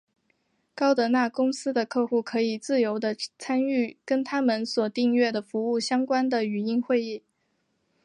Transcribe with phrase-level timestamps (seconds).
[0.73, 7.21] 高德纳公司的客户可以自由的参与跟它们所订阅的服务相关的语音会议。